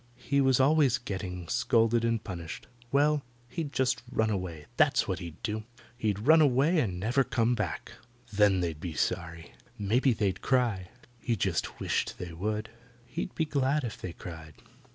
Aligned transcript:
He 0.17 0.41
was 0.41 0.59
always 0.59 0.97
getting 0.97 1.47
scolded 1.47 2.03
and 2.03 2.23
punished. 2.23 2.65
Well, 2.91 3.21
he'd 3.47 3.71
just 3.71 4.01
run 4.11 4.31
away. 4.31 4.65
That's 4.75 5.07
what 5.07 5.19
he'd 5.19 5.39
do. 5.43 5.63
He'd 5.95 6.17
run 6.25 6.41
away 6.41 6.79
and 6.79 6.99
never 6.99 7.23
come 7.23 7.53
back. 7.53 7.91
Then 8.33 8.61
they'd 8.61 8.79
be 8.79 8.93
sorry. 8.95 9.51
Maybe 9.77 10.11
they'd 10.11 10.41
cry. 10.41 10.89
He 11.19 11.35
just 11.35 11.79
wished 11.79 12.17
they 12.17 12.33
would. 12.33 12.71
He'd 13.05 13.35
be 13.35 13.45
glad 13.45 13.83
if 13.83 14.01
they 14.01 14.11
cried. 14.13 14.55